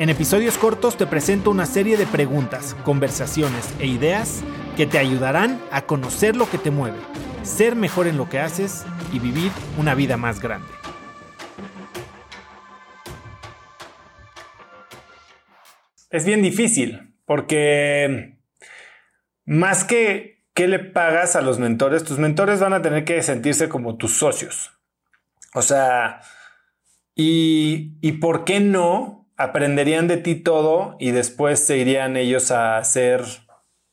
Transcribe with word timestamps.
En 0.00 0.08
episodios 0.08 0.56
cortos 0.56 0.96
te 0.96 1.06
presento 1.06 1.50
una 1.50 1.66
serie 1.66 1.98
de 1.98 2.06
preguntas, 2.06 2.74
conversaciones 2.84 3.68
e 3.80 3.86
ideas 3.86 4.42
que 4.74 4.86
te 4.86 4.96
ayudarán 4.96 5.60
a 5.70 5.82
conocer 5.82 6.36
lo 6.36 6.48
que 6.48 6.56
te 6.56 6.70
mueve, 6.70 6.96
ser 7.42 7.76
mejor 7.76 8.06
en 8.06 8.16
lo 8.16 8.26
que 8.26 8.38
haces 8.38 8.86
y 9.12 9.18
vivir 9.18 9.52
una 9.76 9.94
vida 9.94 10.16
más 10.16 10.40
grande. 10.40 10.72
Es 16.08 16.24
bien 16.24 16.40
difícil 16.40 17.14
porque 17.26 18.38
más 19.44 19.84
que 19.84 20.46
qué 20.54 20.66
le 20.66 20.78
pagas 20.78 21.36
a 21.36 21.42
los 21.42 21.58
mentores, 21.58 22.04
tus 22.04 22.18
mentores 22.18 22.58
van 22.58 22.72
a 22.72 22.80
tener 22.80 23.04
que 23.04 23.22
sentirse 23.22 23.68
como 23.68 23.98
tus 23.98 24.16
socios. 24.16 24.72
O 25.52 25.60
sea, 25.60 26.22
y, 27.14 27.98
y 28.00 28.12
por 28.12 28.46
qué 28.46 28.60
no 28.60 29.19
aprenderían 29.40 30.06
de 30.06 30.18
ti 30.18 30.34
todo 30.34 30.96
y 31.00 31.12
después 31.12 31.60
se 31.60 31.78
irían 31.78 32.16
ellos 32.16 32.50
a 32.50 32.76
hacer 32.76 33.22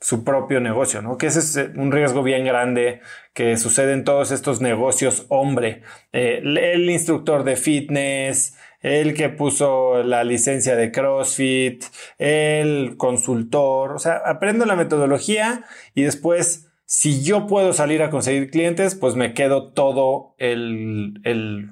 su 0.00 0.22
propio 0.24 0.60
negocio, 0.60 1.02
¿no? 1.02 1.18
Que 1.18 1.26
ese 1.26 1.40
es 1.40 1.56
eh, 1.56 1.70
un 1.76 1.90
riesgo 1.90 2.22
bien 2.22 2.44
grande 2.44 3.00
que 3.34 3.56
sucede 3.56 3.92
en 3.92 4.04
todos 4.04 4.30
estos 4.30 4.60
negocios 4.60 5.26
hombre. 5.28 5.82
Eh, 6.12 6.40
el 6.42 6.88
instructor 6.88 7.44
de 7.44 7.56
fitness, 7.56 8.56
el 8.80 9.14
que 9.14 9.28
puso 9.28 10.02
la 10.04 10.22
licencia 10.22 10.76
de 10.76 10.92
CrossFit, 10.92 11.84
el 12.18 12.96
consultor, 12.96 13.92
o 13.92 13.98
sea, 13.98 14.22
aprendo 14.24 14.66
la 14.66 14.76
metodología 14.76 15.64
y 15.94 16.02
después, 16.02 16.70
si 16.84 17.24
yo 17.24 17.46
puedo 17.46 17.72
salir 17.72 18.02
a 18.02 18.10
conseguir 18.10 18.50
clientes, 18.50 18.94
pues 18.94 19.16
me 19.16 19.34
quedo 19.34 19.72
todo 19.72 20.34
el, 20.38 21.20
el, 21.24 21.70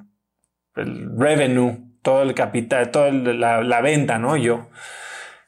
el 0.74 1.16
revenue, 1.16 1.78
todo 2.06 2.22
el 2.22 2.34
capital, 2.34 2.92
toda 2.92 3.10
la, 3.10 3.80
venta, 3.80 4.20
¿no? 4.20 4.36
Yo. 4.36 4.68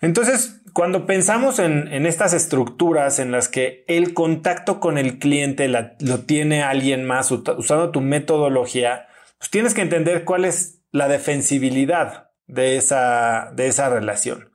Entonces, 0.01 0.61
cuando 0.73 1.07
pensamos 1.07 1.61
en, 1.61 2.05
estas 2.05 2.33
estructuras 2.33 3.21
en 3.21 3.31
las 3.31 3.49
que 3.49 3.85
el 3.87 4.13
contacto 4.13 4.81
con 4.81 4.99
el 4.99 5.21
cliente 5.21 5.69
lo 5.69 6.19
tiene 6.25 6.65
alguien 6.65 7.05
más 7.05 7.31
usando 7.31 7.93
tu 7.93 8.01
metodología, 8.01 9.07
pues 9.39 9.51
tienes 9.51 9.73
que 9.73 9.83
entender 9.83 10.25
cuál 10.25 10.45
es 10.45 10.81
la 10.91 11.07
defensibilidad 11.07 12.31
de 12.49 12.77
esa, 12.77 13.53
de 13.55 13.69
esa 13.69 13.89
relación. 13.89 14.51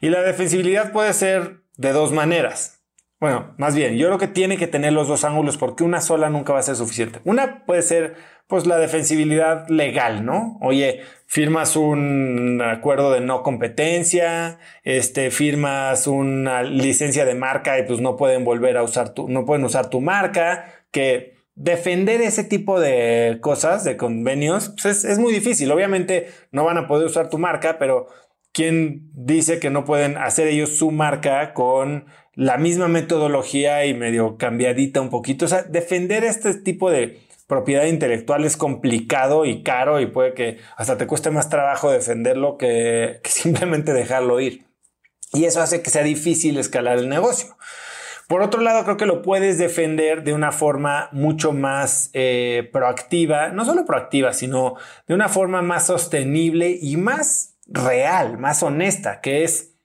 Y 0.00 0.10
la 0.10 0.22
defensibilidad 0.22 0.92
puede 0.92 1.12
ser 1.12 1.62
de 1.76 1.90
dos 1.90 2.12
maneras. 2.12 2.77
Bueno, 3.20 3.52
más 3.58 3.74
bien, 3.74 3.96
yo 3.96 4.06
creo 4.06 4.18
que 4.18 4.28
tiene 4.28 4.56
que 4.56 4.68
tener 4.68 4.92
los 4.92 5.08
dos 5.08 5.24
ángulos 5.24 5.56
porque 5.56 5.82
una 5.82 6.00
sola 6.00 6.30
nunca 6.30 6.52
va 6.52 6.60
a 6.60 6.62
ser 6.62 6.76
suficiente. 6.76 7.20
Una 7.24 7.64
puede 7.66 7.82
ser 7.82 8.14
pues 8.46 8.64
la 8.66 8.78
defensibilidad 8.78 9.68
legal, 9.68 10.24
¿no? 10.24 10.56
Oye, 10.62 11.00
firmas 11.26 11.74
un 11.76 12.62
acuerdo 12.62 13.12
de 13.12 13.20
no 13.20 13.42
competencia, 13.42 14.58
este, 14.84 15.30
firmas 15.30 16.06
una 16.06 16.62
licencia 16.62 17.24
de 17.24 17.34
marca 17.34 17.78
y 17.78 17.82
pues 17.82 18.00
no 18.00 18.16
pueden 18.16 18.44
volver 18.44 18.76
a 18.76 18.84
usar 18.84 19.12
tu, 19.14 19.28
no 19.28 19.44
pueden 19.44 19.64
usar 19.64 19.90
tu 19.90 20.00
marca, 20.00 20.72
que 20.92 21.34
defender 21.56 22.22
ese 22.22 22.44
tipo 22.44 22.80
de 22.80 23.38
cosas, 23.42 23.82
de 23.82 23.96
convenios, 23.96 24.70
pues 24.80 24.86
es, 24.86 25.04
es 25.04 25.18
muy 25.18 25.32
difícil. 25.32 25.70
Obviamente 25.72 26.28
no 26.52 26.64
van 26.64 26.78
a 26.78 26.86
poder 26.86 27.06
usar 27.06 27.28
tu 27.28 27.36
marca, 27.38 27.78
pero 27.78 28.06
¿quién 28.52 29.10
dice 29.12 29.58
que 29.58 29.70
no 29.70 29.84
pueden 29.84 30.16
hacer 30.16 30.46
ellos 30.46 30.70
su 30.78 30.90
marca 30.92 31.52
con 31.52 32.06
la 32.38 32.56
misma 32.56 32.86
metodología 32.86 33.84
y 33.84 33.94
medio 33.94 34.36
cambiadita 34.36 35.00
un 35.00 35.10
poquito? 35.10 35.46
O 35.46 35.48
sea, 35.48 35.64
defender 35.64 36.22
este 36.22 36.54
tipo 36.54 36.88
de 36.88 37.18
propiedad 37.48 37.86
intelectual 37.86 38.44
es 38.44 38.56
complicado 38.56 39.44
y 39.44 39.64
caro 39.64 39.98
y 39.98 40.06
puede 40.06 40.34
que 40.34 40.58
hasta 40.76 40.96
te 40.96 41.08
cueste 41.08 41.32
más 41.32 41.50
trabajo 41.50 41.90
defenderlo 41.90 42.56
que, 42.56 43.20
simplemente 43.24 43.92
dejarlo 43.92 44.38
ir. 44.38 44.66
Y 45.32 45.46
eso 45.46 45.60
hace 45.60 45.82
que 45.82 45.90
sea 45.90 46.04
difícil 46.04 46.58
escalar 46.58 46.98
el 46.98 47.08
negocio. 47.08 47.56
Por 48.28 48.42
otro 48.42 48.60
lado, 48.60 48.84
creo 48.84 48.96
que 48.96 49.06
lo 49.06 49.20
puedes 49.20 49.58
defender 49.58 50.22
de 50.22 50.32
una 50.32 50.52
forma 50.52 51.08
mucho 51.10 51.52
más 51.52 52.10
eh, 52.12 52.70
proactiva, 52.72 53.48
no 53.48 53.64
solo 53.64 53.84
proactiva, 53.84 54.32
sino 54.32 54.76
de 55.08 55.14
una 55.14 55.28
forma 55.28 55.60
más 55.60 55.86
sostenible 55.86 56.78
y 56.80 56.98
más 56.98 57.58
real, 57.66 58.38
más 58.38 58.62
honesta, 58.62 59.20
que 59.20 59.42
es, 59.42 59.77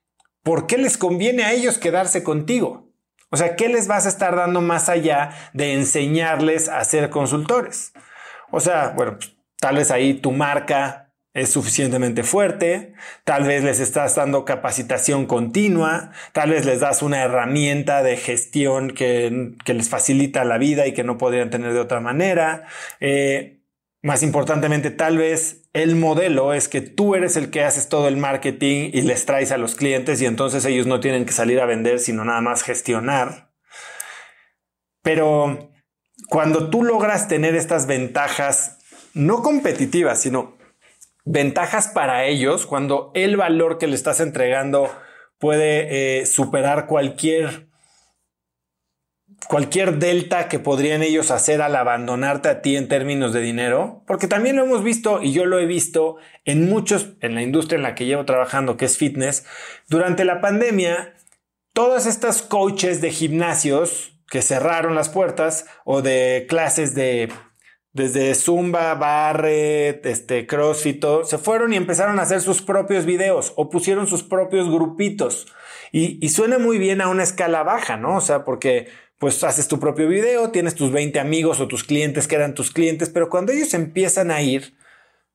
¿por 0.43 0.67
qué 0.67 0.77
les 0.77 0.97
conviene 0.97 1.43
a 1.43 1.53
ellos 1.53 1.77
quedarse 1.77 2.23
contigo? 2.23 2.91
O 3.29 3.37
sea, 3.37 3.55
¿qué 3.55 3.67
les 3.67 3.87
vas 3.87 4.05
a 4.05 4.09
estar 4.09 4.35
dando 4.35 4.61
más 4.61 4.89
allá 4.89 5.31
de 5.53 5.73
enseñarles 5.73 6.69
a 6.69 6.83
ser 6.83 7.09
consultores? 7.09 7.93
O 8.51 8.59
sea, 8.59 8.89
bueno, 8.89 9.17
pues, 9.17 9.35
tal 9.59 9.77
vez 9.77 9.89
ahí 9.89 10.13
tu 10.13 10.31
marca 10.31 11.03
es 11.33 11.51
suficientemente 11.51 12.21
fuerte, 12.21 12.93
tal 13.23 13.45
vez 13.45 13.63
les 13.63 13.79
estás 13.79 14.13
dando 14.15 14.45
capacitación 14.45 15.25
continua, 15.25 16.11
tal 16.31 16.51
vez 16.51 16.63
les 16.65 16.79
das 16.79 17.01
una 17.01 17.23
herramienta 17.23 18.03
de 18.03 18.17
gestión 18.17 18.91
que, 18.91 19.55
les 19.65 19.89
facilita 19.89 20.45
la 20.45 20.59
vida 20.59 20.85
y 20.85 20.93
que 20.93 21.03
no 21.03 21.17
podrían 21.17 21.49
tener 21.49 21.73
de 21.73 21.79
otra 21.79 22.01
manera. 22.01 22.67
Eh, 22.99 23.62
más 24.03 24.21
importantemente, 24.21 24.91
tal 24.91 25.17
vez 25.17 25.69
el 25.71 25.95
modelo 25.95 26.53
es 26.53 26.67
que 26.67 26.81
tú 26.81 27.15
eres 27.15 27.37
el 27.37 27.49
que 27.49 27.63
haces 27.63 27.87
todo 27.87 28.09
el 28.09 28.17
marketing 28.17 28.91
y 28.93 29.01
les 29.01 29.25
traes 29.25 29.53
a 29.53 29.57
los 29.57 29.75
clientes 29.75 30.21
y 30.21 30.25
entonces 30.25 30.65
ellos 30.65 30.85
no 30.85 30.99
tienen 30.99 31.25
que 31.25 31.31
salir 31.31 31.61
a 31.61 31.65
vender, 31.65 31.99
sino 31.99 32.25
nada 32.25 32.41
más 32.41 32.63
gestionar. 32.63 33.53
Pero 35.01 35.71
cuando 36.27 36.69
tú 36.69 36.83
logras 36.83 37.29
tener 37.29 37.55
estas 37.55 37.87
ventajas, 37.87 38.79
no 39.13 39.41
competitivas, 39.41 40.19
sino 40.19 40.57
ventajas 41.23 41.87
para 41.87 42.25
ellos, 42.25 42.65
cuando 42.65 43.09
el 43.15 43.37
valor 43.37 43.77
que 43.77 43.87
le 43.87 43.95
estás 43.95 44.19
entregando 44.19 44.91
puede 45.39 46.19
eh, 46.19 46.25
superar 46.25 46.87
cualquier 46.87 47.69
cualquier 49.47 49.99
delta 49.99 50.47
que 50.47 50.59
podrían 50.59 51.03
ellos 51.03 51.31
hacer 51.31 51.61
al 51.61 51.75
abandonarte 51.75 52.49
a 52.49 52.61
ti 52.61 52.75
en 52.75 52.87
términos 52.87 53.33
de 53.33 53.41
dinero, 53.41 54.03
porque 54.07 54.27
también 54.27 54.55
lo 54.55 54.63
hemos 54.63 54.83
visto 54.83 55.21
y 55.21 55.33
yo 55.33 55.45
lo 55.45 55.59
he 55.59 55.65
visto 55.65 56.17
en 56.45 56.69
muchos, 56.69 57.13
en 57.21 57.35
la 57.35 57.41
industria 57.41 57.77
en 57.77 57.83
la 57.83 57.95
que 57.95 58.05
llevo 58.05 58.25
trabajando, 58.25 58.77
que 58.77 58.85
es 58.85 58.97
fitness, 58.97 59.45
durante 59.89 60.25
la 60.25 60.41
pandemia, 60.41 61.15
todas 61.73 62.05
estas 62.05 62.41
coaches 62.41 63.01
de 63.01 63.11
gimnasios 63.11 64.19
que 64.29 64.41
cerraron 64.41 64.95
las 64.95 65.09
puertas 65.09 65.65
o 65.85 66.01
de 66.01 66.45
clases 66.49 66.95
de 66.95 67.31
desde 67.93 68.33
Zumba, 68.33 68.95
Barret, 68.95 70.05
este, 70.05 70.47
CrossFit, 70.47 71.05
se 71.23 71.37
fueron 71.37 71.73
y 71.73 71.77
empezaron 71.77 72.19
a 72.19 72.23
hacer 72.23 72.41
sus 72.41 72.61
propios 72.61 73.05
videos 73.05 73.53
o 73.55 73.69
pusieron 73.69 74.07
sus 74.07 74.23
propios 74.23 74.69
grupitos. 74.69 75.47
Y, 75.91 76.17
y, 76.25 76.29
suena 76.29 76.57
muy 76.57 76.79
bien 76.79 77.01
a 77.01 77.07
una 77.07 77.21
escala 77.21 77.61
baja, 77.61 77.97
¿no? 77.97 78.17
O 78.17 78.21
sea, 78.21 78.43
porque 78.43 78.87
pues 79.19 79.43
haces 79.43 79.67
tu 79.67 79.79
propio 79.79 80.07
video, 80.07 80.49
tienes 80.49 80.73
tus 80.73 80.91
20 80.91 81.19
amigos 81.19 81.59
o 81.59 81.67
tus 81.67 81.83
clientes 81.83 82.27
que 82.27 82.35
eran 82.35 82.55
tus 82.55 82.71
clientes, 82.71 83.09
pero 83.09 83.29
cuando 83.29 83.51
ellos 83.51 83.73
empiezan 83.75 84.31
a 84.31 84.41
ir, 84.41 84.75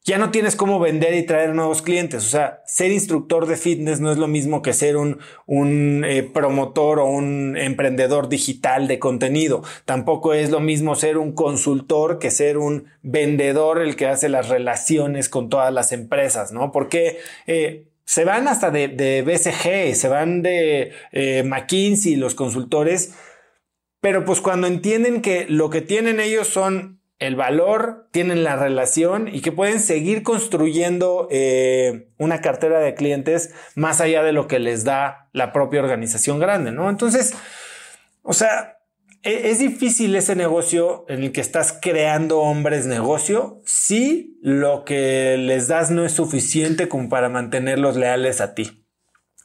ya 0.05 0.17
no 0.17 0.31
tienes 0.31 0.57
cómo 0.57 0.79
vender 0.79 1.15
y 1.15 1.27
traer 1.27 1.55
nuevos 1.55 1.83
clientes. 1.83 2.25
O 2.25 2.29
sea, 2.29 2.63
ser 2.67 2.91
instructor 2.91 3.47
de 3.47 3.57
fitness 3.57 4.01
no 4.01 4.11
es 4.11 4.19
lo 4.19 4.27
mismo 4.27 4.63
que 4.63 4.73
ser 4.73 4.97
un, 4.97 5.19
un 5.47 6.05
eh, 6.05 6.23
promotor 6.23 7.01
o 7.01 7.07
un 7.07 7.57
emprendedor 7.57 8.29
digital 8.29 8.89
de 8.89 8.99
contenido. 8.99 9.63
Tampoco 9.85 10.33
es 10.33 10.51
lo 10.51 10.61
mismo 10.61 10.95
ser 10.95 11.19
un 11.19 11.33
consultor 11.33 12.19
que 12.19 12.31
ser 12.31 12.59
un 12.59 12.87
vendedor 13.03 13.83
el 13.83 13.97
que 13.97 14.07
hace 14.07 14.29
las 14.29 14.49
relaciones 14.49 15.29
con 15.29 15.49
todas 15.51 15.73
las 15.73 15.93
empresas, 15.93 16.53
¿no? 16.53 16.73
Porque 16.73 17.19
eh, 17.47 17.89
se 18.05 18.25
van 18.25 18.49
hasta 18.49 18.71
de, 18.71 18.89
de 18.89 19.23
BCG, 19.23 19.95
se 19.95 20.09
van 20.09 20.43
de 20.43 20.93
eh, 21.13 21.43
McKinsey, 21.43 22.17
los 22.17 22.35
consultores 22.35 23.13
pero 24.01 24.25
pues 24.25 24.41
cuando 24.41 24.67
entienden 24.67 25.23
que 25.23 25.47
lo 25.49 25.71
que 25.71 25.81
tienen 25.81 26.21
ellos 26.21 26.49
son 26.49 26.98
el 27.19 27.35
valor, 27.35 28.09
tienen 28.13 28.45
la 28.45 28.57
relación 28.57 29.29
y 29.29 29.41
que 29.41 29.51
pueden 29.51 29.81
seguir 29.81 30.23
construyendo 30.23 31.27
eh, 31.31 32.09
una 32.17 32.41
cartera 32.41 32.79
de 32.79 32.95
clientes 32.95 33.53
más 33.75 34.01
allá 34.01 34.23
de 34.23 34.33
lo 34.33 34.47
que 34.47 34.61
les 34.61 34.85
da 34.85 35.29
la 35.33 35.53
propia 35.53 35.81
organización 35.81 36.39
grande, 36.39 36.71
¿no? 36.71 36.89
Entonces, 36.89 37.35
o 38.23 38.35
sea, 38.35 38.79
e, 39.23 39.51
es 39.51 39.59
difícil 39.59 40.15
ese 40.15 40.37
negocio 40.37 41.05
en 41.09 41.25
el 41.25 41.33
que 41.33 41.41
estás 41.41 41.77
creando 41.81 42.39
hombres 42.39 42.87
negocio 42.87 43.63
si 43.65 44.39
lo 44.41 44.85
que 44.85 45.37
les 45.39 45.67
das 45.67 45.91
no 45.91 46.05
es 46.05 46.13
suficiente 46.13 46.89
como 46.89 47.09
para 47.09 47.29
mantenerlos 47.29 47.97
leales 47.97 48.41
a 48.41 48.55
ti. 48.55 48.85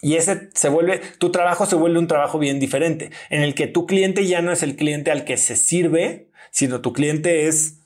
Y 0.04 0.18
ese 0.18 0.50
se 0.54 0.68
vuelve, 0.68 1.00
tu 1.18 1.32
trabajo 1.32 1.66
se 1.66 1.78
vuelve 1.78 1.98
un 1.98 2.10
trabajo 2.10 2.38
bien 2.38 2.60
diferente, 2.60 3.12
en 3.30 3.42
el 3.42 3.56
que 3.56 3.68
tu 3.68 3.88
cliente 3.88 4.28
ya 4.28 4.42
no 4.42 4.52
es 4.52 4.62
el 4.62 4.76
cliente 4.76 5.12
al 5.12 5.24
que 5.24 5.38
se 5.38 5.56
sirve, 5.56 6.30
sino 6.52 6.82
tu 6.82 6.92
cliente 6.92 7.48
es 7.48 7.80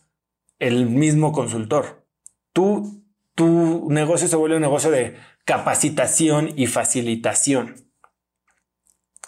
el 0.57 0.87
mismo 0.87 1.31
consultor. 1.31 2.07
Tú, 2.53 3.03
tu 3.35 3.87
negocio 3.91 4.27
se 4.27 4.35
vuelve 4.35 4.55
un 4.55 4.63
negocio 4.63 4.89
de 4.89 5.15
capacitación 5.45 6.53
y 6.55 6.65
facilitación. 6.65 7.87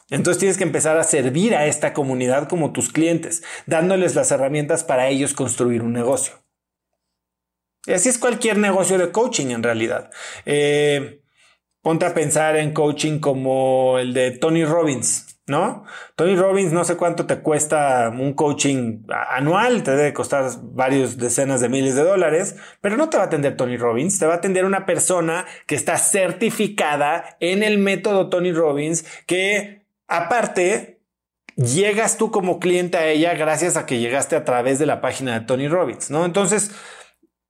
Entonces 0.10 0.40
tienes 0.40 0.58
que 0.58 0.64
empezar 0.64 0.98
a 0.98 1.04
servir 1.04 1.54
a 1.54 1.68
esta 1.68 1.94
comunidad 1.94 2.50
como 2.50 2.74
tus 2.74 2.92
clientes, 2.92 3.44
dándoles 3.68 4.16
las 4.16 4.32
herramientas 4.32 4.84
para 4.84 5.10
ellos 5.10 5.36
construir 5.36 5.84
un 5.84 5.94
negocio. 5.94 6.34
Así 7.86 8.10
es 8.10 8.18
cualquier 8.18 8.58
negocio 8.58 8.98
de 8.98 9.12
coaching 9.12 9.52
en 9.52 9.62
realidad. 9.62 10.10
Eh, 10.48 11.22
ponte 11.82 12.06
a 12.06 12.14
pensar 12.14 12.58
en 12.58 12.74
coaching 12.74 13.20
como 13.20 13.98
el 14.00 14.14
de 14.14 14.32
Tony 14.32 14.66
Robbins, 14.66 15.40
¿no? 15.48 15.86
Tony 16.16 16.36
Robbins 16.36 16.72
no 16.74 16.84
sé 16.84 16.98
cuánto 16.98 17.26
te 17.26 17.40
cuesta 17.40 18.10
un 18.10 18.34
coaching 18.34 19.04
anual, 19.32 19.84
te 19.84 19.92
debe 19.92 20.14
costar 20.14 20.50
varios 20.62 21.18
decenas 21.18 21.62
de 21.62 21.70
miles 21.70 21.96
de 21.96 22.04
dólares, 22.04 22.56
pero 22.82 22.98
no 22.98 23.10
te 23.10 23.18
va 23.18 23.24
a 23.24 23.28
atender 23.28 23.56
Tony 23.56 23.78
Robbins, 23.78 24.20
te 24.20 24.26
va 24.26 24.34
a 24.34 24.38
atender 24.38 24.66
una 24.66 24.86
persona 24.86 25.46
que 25.66 25.76
está 25.76 25.98
certificada 25.98 27.38
en 27.40 27.64
el 27.64 27.78
método 27.78 28.30
Tony 28.30 28.52
Robbins 28.52 29.06
que 29.26 29.84
aparte 30.08 31.00
llegas 31.56 32.18
tú 32.18 32.32
como 32.32 32.60
cliente 32.60 32.98
a 32.98 33.08
ella 33.08 33.34
gracias 33.34 33.76
a 33.76 33.86
que 33.86 34.00
llegaste 34.00 34.36
a 34.36 34.46
través 34.46 34.80
de 34.80 34.86
la 34.86 35.02
página 35.02 35.40
de 35.40 35.46
Tony 35.46 35.68
Robbins, 35.68 36.10
¿no? 36.10 36.26
Entonces, 36.26 36.72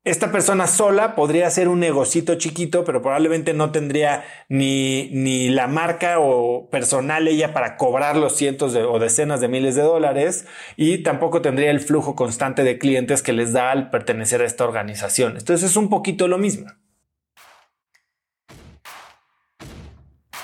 esta 0.05 0.31
persona 0.31 0.65
sola 0.65 1.13
podría 1.13 1.47
hacer 1.47 1.67
un 1.67 1.81
negocito 1.81 2.35
chiquito, 2.35 2.85
pero 2.85 3.01
probablemente 3.01 3.53
no 3.53 3.71
tendría 3.71 4.23
ni, 4.47 5.09
ni 5.11 5.49
la 5.49 5.67
marca 5.67 6.19
o 6.19 6.69
personal 6.69 7.27
ella 7.27 7.53
para 7.53 7.75
cobrar 7.75 8.15
los 8.15 8.35
cientos 8.35 8.75
o 8.75 8.97
decenas 8.97 9.41
de 9.41 9.49
miles 9.49 9.75
de 9.75 9.81
dólares 9.81 10.47
y 10.77 11.03
tampoco 11.03 11.41
tendría 11.41 11.69
el 11.69 11.81
flujo 11.81 12.15
constante 12.15 12.63
de 12.63 12.77
clientes 12.77 13.21
que 13.21 13.33
les 13.33 13.51
da 13.51 13.71
al 13.71 13.89
pertenecer 13.89 14.41
a 14.41 14.45
esta 14.45 14.63
organización. 14.63 15.37
Entonces 15.37 15.69
es 15.69 15.75
un 15.75 15.89
poquito 15.89 16.27
lo 16.27 16.37
mismo. 16.37 16.67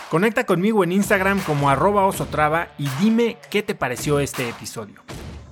Conecta 0.10 0.46
conmigo 0.46 0.84
en 0.84 0.92
Instagram 0.92 1.42
como 1.42 1.70
arroba 1.70 2.06
osotrava 2.06 2.70
y 2.78 2.88
dime 3.02 3.38
qué 3.50 3.64
te 3.64 3.74
pareció 3.74 4.20
este 4.20 4.48
episodio. 4.48 5.02